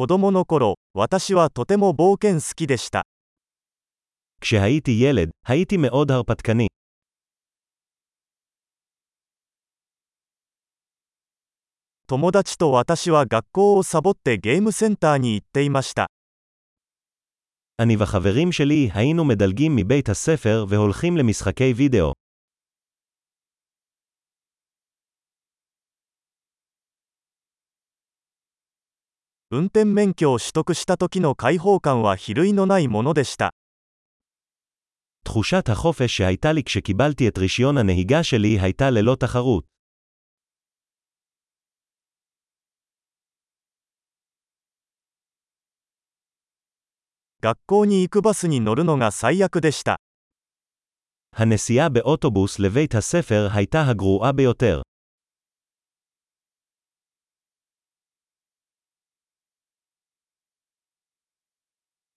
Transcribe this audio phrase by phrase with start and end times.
[0.00, 3.03] 子供の頃、私はとても冒険好きでした。
[4.39, 6.67] כשהייתי ילד, הייתי מאוד הרפתקני.
[12.07, 16.07] 友達と私は学校をサボってゲームセンターに行っていました。
[17.81, 22.13] אני וחברים שלי היינו מדלגים מבית הספר והולכים למשחקי וידאו.
[29.50, 33.50] 運転免許を取得した時の解放感は比類のないものでした。
[35.24, 39.64] תחושת החופש שהייתה לי כשקיבלתי את רישיון הנהיגה שלי הייתה ללא תחרות.
[47.40, 49.96] 学校に行くバスに乗るのが最悪でした。
[51.32, 54.82] הנסיעה באוטובוס לבית הספר הייתה הגרועה ביותר.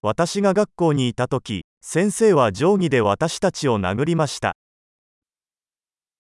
[0.04, 4.54] 私が学校にいた時、先生は定規で私たちを殴りました。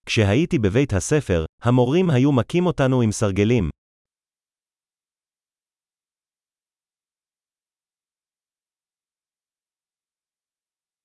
[0.05, 3.69] כשהייתי בבית הספר, המורים היו מכים אותנו עם סרגלים.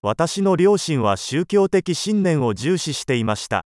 [0.03, 3.63] 私の両親は宗教的信念を重視していました。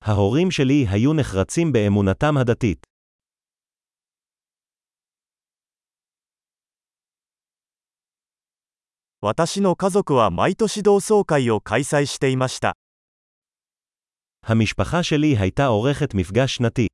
[0.00, 2.86] ההורים שלי היו נחרצים באמונתם הדתית.
[9.24, 12.72] 私の家族は毎年同窓会を開催していました。
[14.42, 16.86] המשפחה שלי הייתה עורכת מפגש שנתי.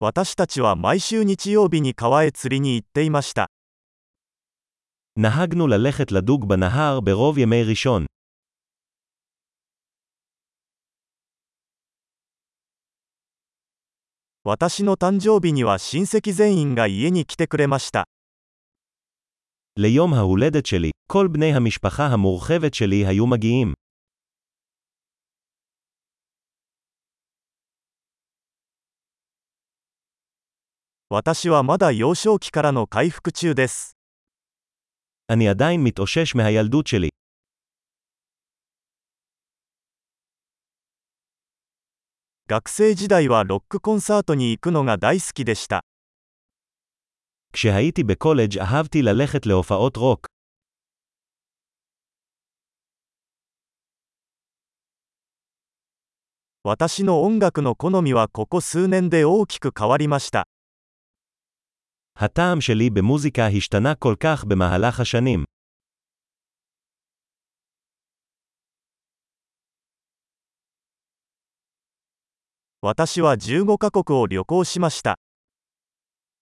[0.00, 3.46] 私たちは毎週日曜日に川へ釣りに行っていました。
[5.16, 8.06] נהגנו ללכת לדוג בנהר ברוב ימי ראשון.
[14.50, 18.04] 私の誕生日には親戚全員が家に来てくれました。
[19.76, 23.74] ליום ההולדת שלי, כל בני המשפחה המורחבת שלי היו מגיעים.
[31.10, 33.98] 私はまだ幼少期からの回復中です。
[35.28, 37.10] אני עדיין מתאושש מהילדות שלי.
[42.48, 45.84] 学生時代はロックコンサートに行くのが大好きでした。
[47.52, 50.26] כשהייתי בקולג' אהבתי ללכת להופעות רוק.
[56.64, 60.46] 私の音楽の好みはここ数年で大きく変わりました。
[62.16, 65.44] הטעם שלי במוזיקה השתנה כל כך במהלך השנים.
[72.82, 75.18] 私は15カ国を旅行しました。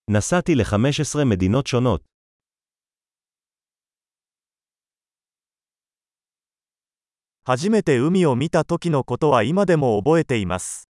[0.08, 2.02] נסעתי ל-15 מדינות שונות.
[7.44, 10.88] 初めて海を見た時のことは今でも覚えています。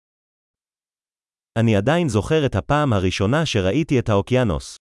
[1.54, 4.78] אני עדיין זוכר את הפעם הראשונה שראיתי את האוקיינוס.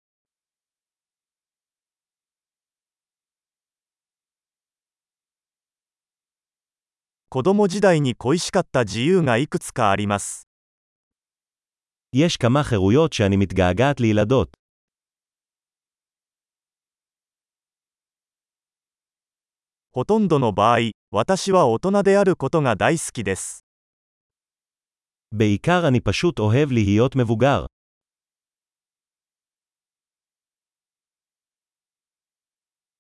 [7.33, 10.46] 子供時代に恋しかった自由がいくつかあります。
[12.26, 14.58] יש כמה חירויות שאני מתגעגעת לילדות.
[25.34, 27.77] בעיקר אני פשוט אוהב להיות מבוגר.